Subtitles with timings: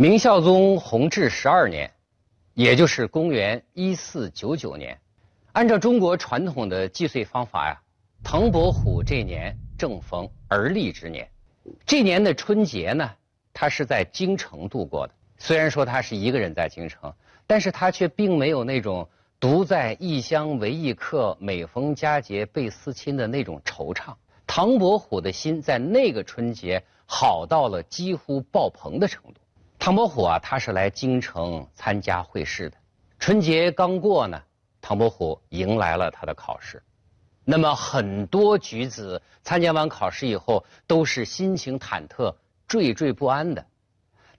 [0.00, 1.92] 明孝宗弘治十二年，
[2.54, 4.98] 也就是公元一四九九年，
[5.52, 7.78] 按照中国传统的计岁方法呀，
[8.24, 11.28] 唐伯虎这年正逢而立之年。
[11.84, 13.10] 这年的春节呢，
[13.52, 15.12] 他是在京城度过的。
[15.36, 17.12] 虽然说他是一个人在京城，
[17.46, 19.06] 但是他却并没有那种
[19.38, 24.14] 独在异乡为异客、每逢佳节倍思亲的那种惆怅。
[24.46, 29.39] 唐伯虎的心在那个春节好到了几乎爆棚的程度。
[29.80, 32.76] 唐伯虎啊，他是来京城参加会试的。
[33.18, 34.42] 春节刚过呢，
[34.82, 36.82] 唐伯虎迎来了他的考试。
[37.46, 42.36] 那么很多举子参加完考试以后，都是心情忐忑、
[42.68, 43.64] 惴惴不安的。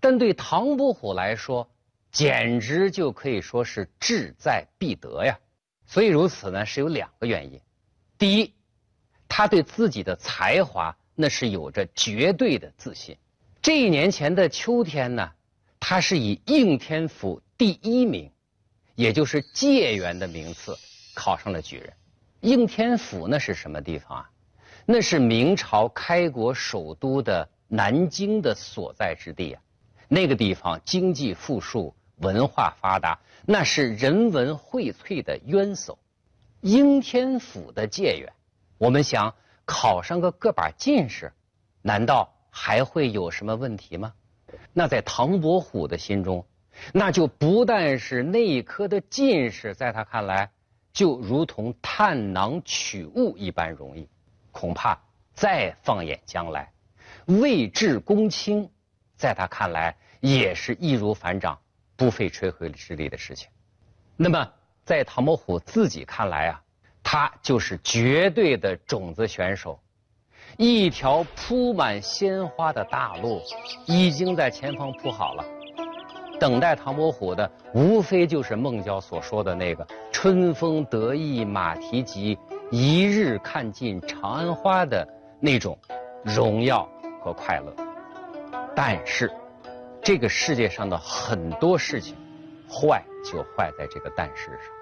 [0.00, 1.70] 但对唐伯虎来说，
[2.10, 5.38] 简直就可以说是志在必得呀。
[5.86, 7.60] 所以如此呢，是有两个原因。
[8.18, 8.52] 第一。
[9.30, 13.16] 他对自己的才华那是有着绝对的自信。
[13.68, 15.30] 这一年前的秋天呢，
[15.78, 18.32] 他是以应天府第一名，
[18.94, 20.74] 也就是解元的名次
[21.14, 21.92] 考上了举人。
[22.40, 24.30] 应天府那是什么地方啊？
[24.86, 29.60] 那是明朝开国首都的南京的所在之地啊。
[30.08, 35.98] 那个地方经济富庶，文化发达，那是人文荟萃的渊薮。
[36.62, 38.32] 应天府的解元。
[38.78, 39.34] 我们想
[39.66, 41.34] 考上个个把进士，
[41.82, 44.12] 难道还会有什么问题吗？
[44.72, 46.44] 那在唐伯虎的心中，
[46.92, 50.50] 那就不但是那一科的进士，在他看来
[50.92, 54.08] 就如同探囊取物一般容易。
[54.50, 54.98] 恐怕
[55.34, 56.72] 再放眼将来，
[57.26, 58.68] 位至公卿，
[59.14, 61.56] 在他看来也是易如反掌、
[61.94, 63.48] 不费吹灰之力的事情。
[64.16, 64.52] 那么
[64.84, 66.62] 在唐伯虎自己看来啊。
[67.10, 69.80] 他就是绝对的种子选手，
[70.56, 73.40] 一条铺满鲜花的大路
[73.86, 75.44] 已经在前方铺好了，
[76.40, 82.36] 等待唐伯虎的无非就是孟郊所说的那个“春风得意马蹄疾，
[82.70, 85.06] 一日看尽长安花”的
[85.38, 85.78] 那种
[86.24, 86.88] 荣耀
[87.20, 87.72] 和快乐。
[88.74, 89.30] 但是，
[90.02, 92.16] 这个世界上的很多事情，
[92.68, 94.72] 坏就坏在这个“但是”上，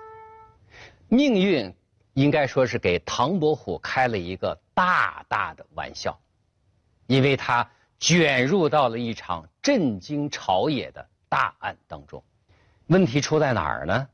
[1.09, 1.75] 命运。
[2.17, 6.19] 应该说是给唐伯虎开了一个大大的玩笑，
[7.07, 12.25] 因为他卷入到了一场震惊朝野的大案当中。
[12.87, 14.09] 问题出在哪儿呢？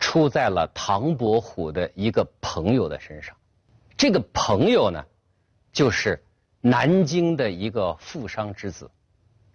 [0.00, 3.36] 出在了唐伯虎的一个朋友的身上。
[3.96, 5.06] 这个朋友呢，
[5.72, 6.20] 就是
[6.60, 8.90] 南京的一个富商之子，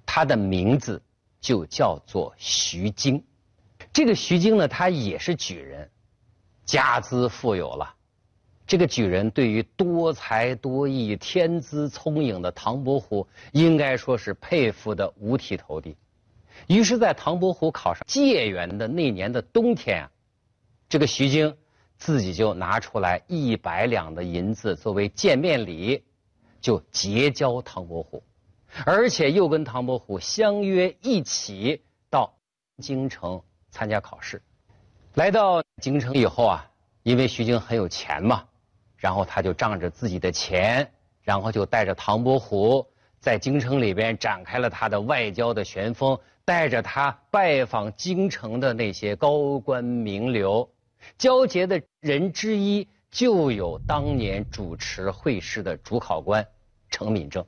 [0.05, 1.01] 他的名字
[1.41, 3.25] 就叫做徐经。
[3.91, 5.89] 这个徐经呢，他也是举人。
[6.65, 7.93] 家资富有了，
[8.65, 15.97] 这个举人对于多才多艺、天资聪颖的唐伯虎，应该说是佩服的五体投地。
[16.67, 20.11] 于是，在唐伯虎考上解元的那年的冬天啊，
[20.87, 21.57] 这个徐经
[21.97, 26.03] 自己就拿出来一百两的银子作为见面礼，
[26.61, 28.23] 就结交唐伯虎，
[28.85, 32.33] 而且又跟唐伯虎相约一起到
[32.77, 34.41] 京城参加考试。
[35.15, 36.65] 来到京城以后啊，
[37.03, 38.43] 因为徐经很有钱嘛，
[38.97, 40.91] 然后他就仗着自己的钱，
[41.21, 42.83] 然后就带着唐伯虎
[43.19, 50.67] 在京城里边展开了他的外交的旋风，带着他拜访京城的那些高官名流，
[51.19, 56.43] 交结的人之一就有当年主持会试的主考官
[56.89, 57.45] 程敏政。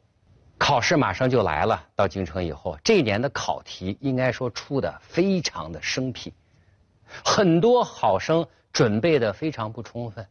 [0.59, 6.31] 考试马上就来了，到京城以后，这一年的考题应该说出的非常的生僻。
[7.23, 10.27] 很多考生准备的非常不充分，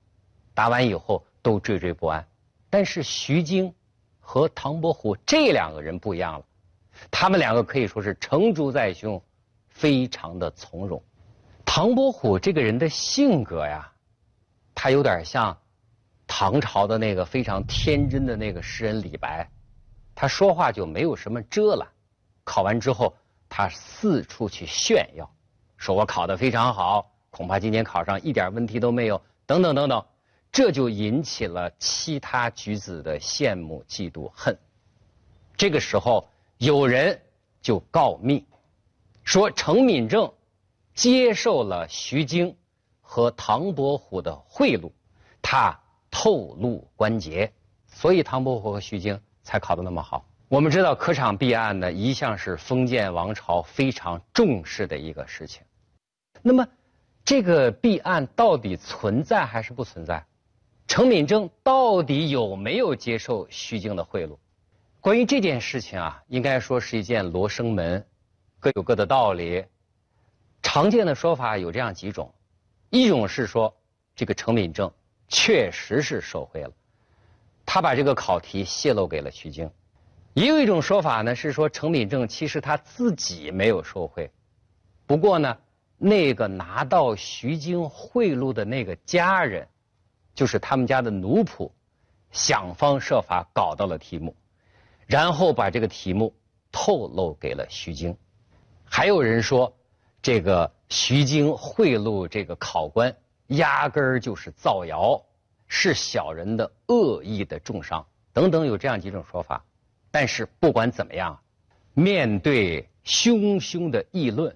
[0.55, 2.27] 答完以后都惴惴不安。
[2.71, 3.73] 但是徐经
[4.21, 6.45] 和唐伯虎这两个人不一样了，
[7.11, 9.23] 他们两个可以说是成竹在胸，
[9.69, 11.03] 非常的从容。
[11.65, 13.93] 唐伯虎这个人的性格呀，
[14.75, 15.57] 他有点像
[16.27, 19.49] 唐朝的那个非常天真的那个诗人李白，
[20.15, 21.89] 他说话就没有什么遮拦。
[22.45, 23.17] 考完之后，
[23.49, 25.34] 他四处去炫耀。
[25.85, 30.03] 说我考得非常好，恐怕今年考上一点问题都没有，等等等等，
[30.51, 34.59] 这就引起了其他举子的羡慕、嫉妒、恨。
[35.59, 36.27] 这个时候，
[36.57, 37.21] 有人
[37.61, 38.47] 就告密，
[39.25, 40.33] 说程敏政
[40.95, 42.57] 接受了徐经
[43.03, 44.91] 和唐伯虎的贿赂，
[45.43, 45.79] 他
[46.11, 47.53] 透露关节，
[47.87, 50.25] 所以唐伯虎和徐经才考得那么好。
[50.49, 55.63] 我们知道，科场弊案呢，一向是封建王朝非常重视的一个事情。
[56.47, 56.69] 那么，
[57.25, 60.23] 这个弊案到底存在还是不存在？
[60.87, 64.37] 程敏政到底有没有接受徐经的贿赂？
[65.01, 68.07] 关于这件事情啊，应该说是一件罗生门，
[68.61, 69.65] 各有各的道理。
[70.63, 72.31] 常见的说法有这样几种：
[72.91, 73.75] 一种是说
[74.15, 74.93] 这个程敏正
[75.29, 76.73] 确实是受贿了，
[77.65, 79.67] 他把这个考题泄露给了徐经；
[80.35, 84.31] 也有一种说法呢是说程敏正其实他自己没有受贿，
[85.07, 85.57] 不过呢
[86.07, 89.67] 那个拿到徐经贿赂的那个家人，
[90.35, 91.71] 就是他们家的奴仆，
[92.31, 94.37] 想方设法搞到了题目，
[95.07, 96.35] 然后把这个题目
[96.71, 98.15] 透露给了徐经。
[98.85, 99.75] 还有人说，
[100.21, 103.17] 这个徐经贿赂这个考官，
[103.47, 105.23] 压根儿就是造谣，
[105.69, 108.05] 是小人的恶意的重伤
[108.35, 109.65] 等等，有这样几种说法。
[110.11, 111.41] 但是不管怎么样，
[111.95, 114.55] 面对汹汹的议论，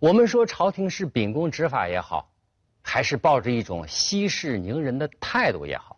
[0.00, 2.28] 我们说朝廷是秉公执法也好，
[2.82, 5.96] 还是抱着一种息事宁人的态度也好，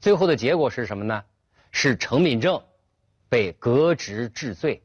[0.00, 1.22] 最后的结果是什么呢？
[1.70, 2.62] 是程敏正
[3.28, 4.82] 被革职治罪，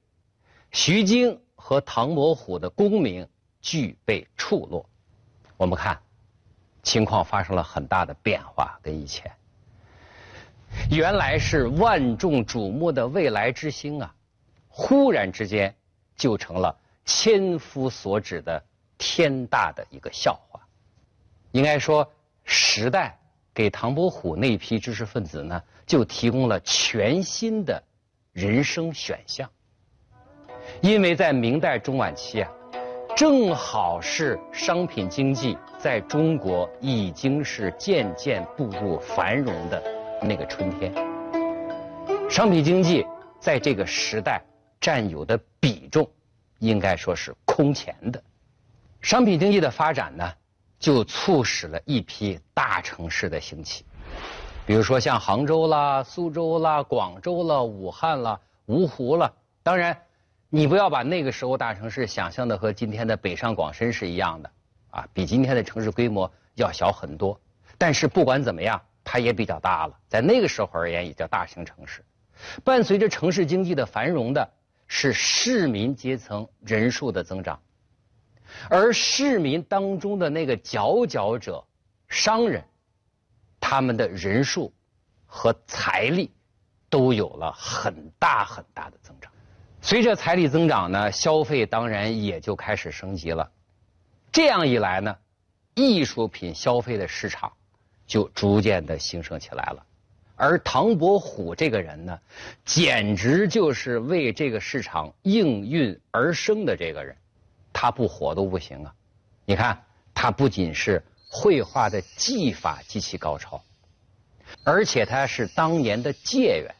[0.71, 1.39] 徐经。
[1.61, 3.27] 和唐伯虎的功名
[3.61, 4.89] 俱被触落，
[5.57, 6.01] 我们看
[6.81, 9.29] 情况发生了很大的变化，跟以前
[10.89, 14.15] 原来是万众瞩目的未来之星啊，
[14.69, 15.75] 忽然之间
[16.15, 16.75] 就成了
[17.05, 18.63] 千夫所指的
[18.97, 20.59] 天大的一个笑话。
[21.51, 22.09] 应该说，
[22.43, 23.17] 时代
[23.53, 27.81] 给唐伯虎那批知识分子呢，就提供了全新的
[28.31, 29.49] 人生选项。
[30.81, 32.51] 因为在明代中晚期啊，
[33.15, 39.81] 正好是商品经济在中国已经是渐渐步入繁荣的
[40.21, 40.93] 那个春天。
[42.29, 43.03] 商品经济
[43.39, 44.39] 在这个时代
[44.79, 46.07] 占有的比重，
[46.59, 48.21] 应该说是空前的。
[49.01, 50.33] 商品经济的发展呢，
[50.79, 53.83] 就促使了一批大城市的兴起，
[54.65, 59.33] 比如说像杭州啦、苏州啦、广州啦、武汉啦、芜湖啦，
[59.63, 59.97] 当然。
[60.51, 64.49] 你不要把那个时候大城市想象的和今天的北上广深是一样的，
[64.89, 67.39] 啊，比今天的城市规模要小很多。
[67.77, 72.03] 但是不管怎么样，它也比较大了，在那个时候而言也叫大型城市。
[72.63, 74.51] 伴随着城市经济的繁荣的
[74.91, 77.61] 是市民阶层人数的增长，
[78.69, 81.63] 而市民当中的那个佼佼者，
[82.09, 82.65] 商人，
[83.59, 84.73] 他们的人数
[85.27, 86.31] 和财力
[86.89, 89.31] 都有了很大很大的增长。
[89.79, 93.49] 随着财力增长呢，消费当然也就开始升级了。
[94.31, 95.15] 这样一来呢，
[95.75, 97.53] 艺术品消费的市场
[98.07, 99.85] 就逐渐的兴盛起来了。
[100.39, 102.17] 而唐伯虎这个人呢，
[102.63, 107.15] 简直就是为这个市场应运而生的这个人，
[107.73, 108.93] 他不火都不行啊！
[109.43, 109.83] 你看，
[110.13, 113.61] 他不仅是绘画的技法极其高超，
[114.63, 116.73] 而且他是当年的解元。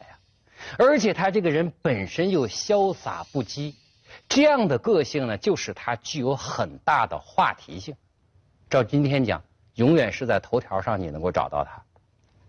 [0.78, 3.74] 而且他这个人本身又潇洒不羁，
[4.28, 7.94] 这样的个性呢，就使他具有很大的话题性。
[8.68, 9.42] 照今天讲，
[9.74, 11.82] 永远是在头条上你能够找到他。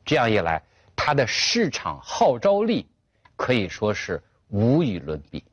[0.05, 0.61] 这样一来，
[1.03, 2.85] 他的市场号召力
[3.35, 5.43] 可以说是无与伦比。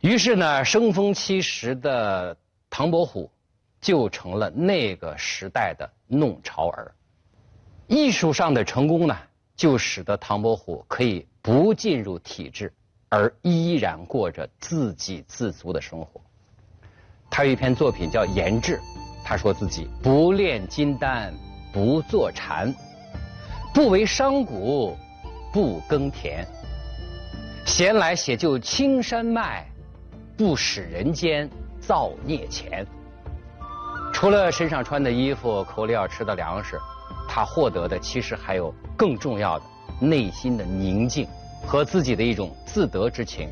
[0.00, 2.36] 于是呢，生逢其时的
[2.68, 3.30] 唐伯虎
[3.80, 6.92] 就成了那个时代的弄潮儿。
[7.86, 9.16] 艺术上的成功呢，
[9.54, 11.24] 就使得唐伯虎可以。
[11.40, 12.70] 不进入体制，
[13.08, 16.20] 而依然过着自给自足的生活。
[17.30, 18.76] 他有一篇作品叫《言志》，
[19.24, 21.32] 他说自己不炼金丹，
[21.72, 22.74] 不坐禅，
[23.72, 24.96] 不为商贾，
[25.52, 26.46] 不耕田，
[27.64, 29.66] 闲来写就青山脉，
[30.36, 31.48] 不使人间
[31.80, 32.86] 造孽钱。
[34.12, 36.78] 除了身上穿的衣服、口里要吃的粮食，
[37.28, 39.64] 他获得的其实还有更重要的
[40.00, 41.26] 内心的宁静。
[41.66, 43.48] 和自己的一种自得之情。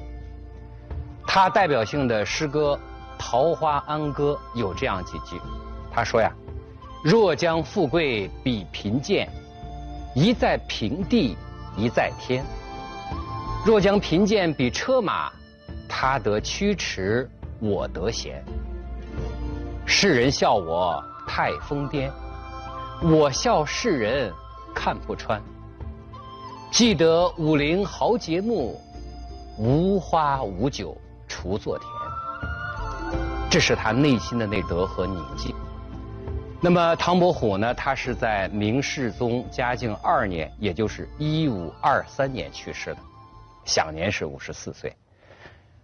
[1.26, 2.78] 他代表性的诗歌
[3.20, 5.38] 《桃花庵歌》有这样几句，
[5.92, 6.32] 他说呀
[7.04, 9.28] ：“若将富贵比贫贱，
[10.18, 11.36] 一在平地，
[11.76, 12.42] 一在天；
[13.66, 15.30] 若将贫贱比车马，
[15.86, 17.28] 他得驱驰，
[17.60, 18.42] 我得闲。
[19.84, 22.10] 世人笑我太疯癫，
[23.02, 24.32] 我笑世人
[24.74, 25.38] 看不穿。”
[26.72, 28.80] 记得武陵豪杰墓，
[29.58, 30.96] 无花无酒
[31.28, 31.90] 锄作田。
[33.50, 35.54] 这是他内心的那德和宁静。
[36.60, 37.74] 那么唐伯虎呢？
[37.74, 42.98] 他是在明世宗嘉靖二年，也就是一五二三年去世的，
[43.66, 44.94] 享年是五十四岁。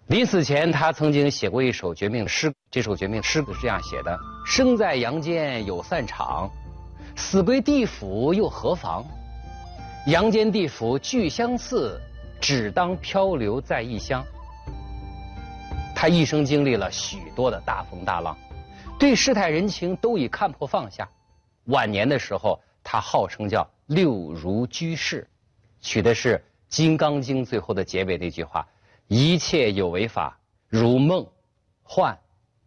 [0.06, 2.52] 临死前，他曾经写过一首绝命诗。
[2.70, 6.50] 这首绝命诗是这样写的：“生在阳间有散场，
[7.14, 9.04] 死归地府又何妨？”
[10.08, 12.00] 阳间地府俱相似，
[12.40, 14.24] 只当漂流在异乡。
[15.94, 18.36] 他一生经历了许多的大风大浪，
[19.02, 21.10] 对世态人情都已看破放下。
[21.64, 25.28] 晚年的时候，他号称叫六如居士，
[25.80, 28.64] 取的是《金刚经》最后的结尾那句话
[29.08, 31.26] ：“一切有为法，如梦、
[31.82, 32.16] 幻、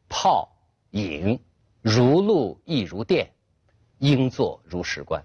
[0.09, 0.49] 泡、
[0.91, 1.39] 影，
[1.81, 3.31] 如露亦如电，
[3.99, 5.23] 应作如是观。”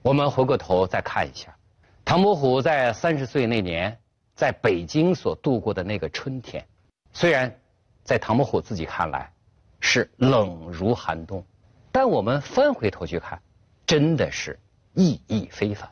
[0.00, 1.54] 我们回过头再看一下，
[2.02, 3.94] 唐伯虎在三十岁那年
[4.34, 6.66] 在北京所度过的那个春天。
[7.12, 7.54] 虽然
[8.02, 9.30] 在唐伯虎自己看来
[9.80, 11.44] 是冷如寒冬，
[11.92, 13.40] 但我们翻回头去看，
[13.86, 14.58] 真的是
[14.94, 15.88] 意义非凡。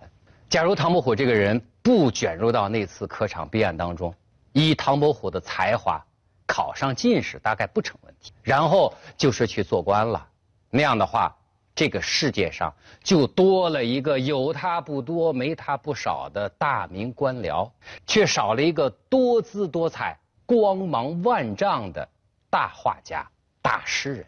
[0.49, 4.15] 假如唐伯虎这个人不卷入到那次科场弊案当中，
[4.53, 6.05] 以唐伯虎的才华
[6.47, 8.33] 考上进士大概不成问题。
[8.43, 10.27] 然后就是去做官了，
[10.71, 11.37] 那样的话，
[11.75, 12.73] 这个世界上
[13.03, 17.71] 就多了一个有他不多、没他不少的大明官僚，
[18.07, 20.19] 却少了一个多姿多彩。
[20.47, 22.07] 光芒万丈的
[22.51, 23.27] 大画家、
[23.65, 24.27] 大诗人，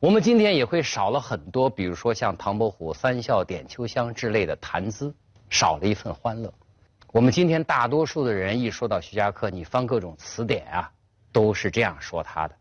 [0.00, 5.14] 我们今天也会少了很多，比如说像唐伯虎三笑点秋香之类的谈资，
[5.50, 6.52] 少了一份欢乐。
[7.12, 10.90] 我们今天大多数的人一说到徐霞客，你翻各种词典啊，
[11.30, 12.56] 都是这样说他的，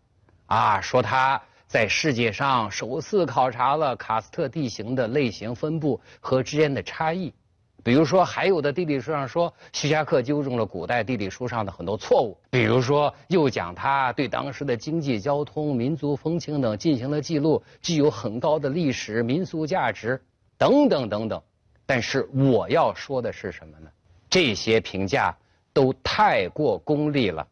[0.45, 7.33] 啊，说他在世界上首次考察了喀斯特地形的类型分布和之间的差异。
[7.83, 12.37] 比如说，还有的地理书上说，徐霞客纠正了古代地理书上的很多错误。
[12.51, 20.21] 比如说，又讲他对当时的经济、交通、民族风情等进行了记录，具有很高的历史民俗价值，
[20.57, 21.41] 等等等等。
[21.87, 23.89] 但是我要说的是什么呢？
[24.29, 25.35] 这些评价
[25.73, 27.47] 都太过功利了，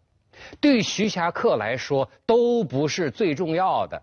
[0.62, 4.00] 对徐霞客来说都不是最重要的。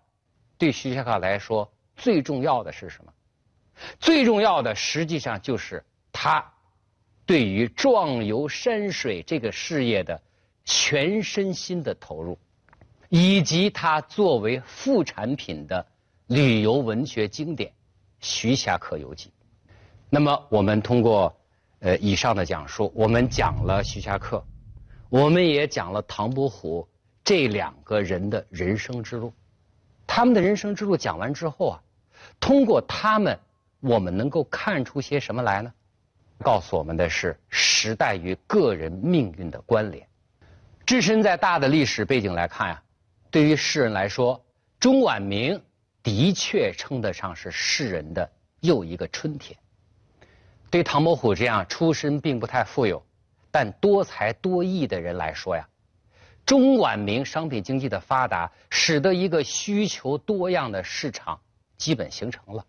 [0.58, 3.12] 对徐霞客来说，最重要的是什么？
[4.00, 5.84] 最重要的实际上就是。
[6.18, 6.42] 他
[7.26, 10.18] 对于壮游山水这个事业的
[10.64, 12.38] 全身心的投入，
[13.10, 15.86] 以及他作为副产品的
[16.26, 17.70] 旅游文学经典
[18.18, 19.28] 《徐霞客游记》，
[20.08, 21.36] 那么我们通过
[21.80, 24.42] 呃以上的讲述，我们讲了徐霞客，
[25.10, 26.88] 我们也讲了唐伯虎
[27.22, 29.34] 这两个人的人生之路。
[30.06, 31.82] 他们的人生之路讲完之后啊，
[32.40, 33.38] 通过他们，
[33.80, 35.70] 我们能够看出些什么来呢？
[36.38, 40.06] 告诉我们的是时代与个人命运的关联。
[40.84, 42.82] 置身在大的历史背景来看呀，
[43.30, 44.44] 对于世人来说，
[44.78, 45.60] 钟晚明
[46.02, 49.58] 的确称得上是世人的又一个春天。
[50.70, 53.04] 对唐伯虎这样出身并不太富有，
[53.50, 55.66] 但多才多艺的人来说呀，
[56.44, 61.40] 钟晚明商品经济的发达，使得一个需求多样的市场
[61.76, 62.64] 基本形成了。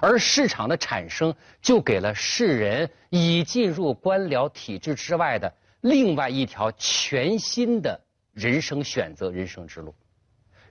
[0.00, 8.00] 而市场的产生，就给了世人已进入官僚体制之外的另外一条全新的
[8.32, 9.94] 人生选择、人生之路，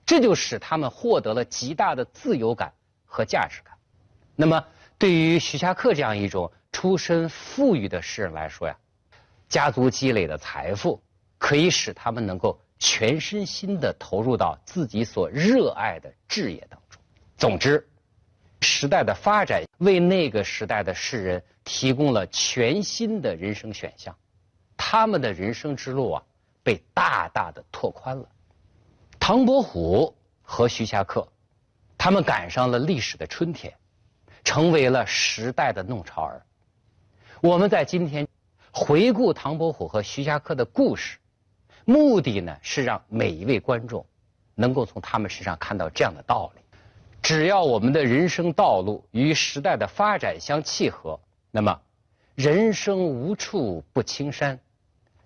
[0.04, 2.72] 这就使他们获得了极大的自由感
[3.04, 3.74] 和价值感。
[4.36, 4.64] 那么，
[4.98, 8.76] 对于徐霞客这样一种出身富裕的诗人来说呀，
[9.48, 11.02] 家族积累的财富
[11.38, 17.00] 可以使他们能够全身心的投入到自己所热爱的志业当中。
[17.36, 17.84] 总之。
[18.60, 24.16] 时代的发展为那个时代的世人提供了全新的人生选项，
[24.76, 26.22] 他们的人生之路啊
[26.62, 28.28] 被大大的拓宽了。
[29.18, 31.26] 唐伯虎和徐霞客，
[31.98, 33.74] 他们赶上了历史的春天，
[34.44, 36.46] 成为了时代的弄潮儿。
[37.40, 38.26] 我们在今天
[38.72, 41.18] 回顾唐伯虎和徐霞客的故事，
[41.84, 44.06] 目的呢是让每一位观众
[44.54, 46.62] 能够从他们身上看到这样的道理。
[47.26, 51.18] 只要我们的人生道路与时代的发展相契合，
[51.50, 51.80] 那么
[52.36, 54.60] 人生无处不青山，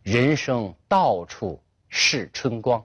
[0.03, 2.83] 人生到处是春光。